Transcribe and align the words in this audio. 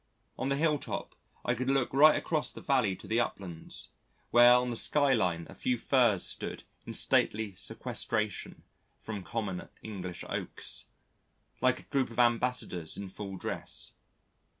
On 0.39 0.49
the 0.49 0.55
hill 0.55 0.79
top, 0.79 1.13
I 1.45 1.53
could 1.53 1.69
look 1.69 1.93
right 1.93 2.15
across 2.15 2.51
the 2.51 2.59
valley 2.59 2.95
to 2.95 3.05
the 3.07 3.19
uplands, 3.19 3.91
where 4.31 4.55
on 4.55 4.71
the 4.71 4.75
sky 4.75 5.13
line 5.13 5.45
a 5.47 5.53
few 5.53 5.77
Firs 5.77 6.23
stood 6.23 6.63
in 6.87 6.95
stately 6.95 7.53
sequestration 7.53 8.63
from 8.97 9.21
common 9.23 9.69
English 9.83 10.23
Oaks, 10.27 10.87
like 11.61 11.79
a 11.81 11.93
group 11.93 12.09
of 12.09 12.17
ambassadors 12.17 12.97
in 12.97 13.09
full 13.09 13.37
dress. 13.37 13.93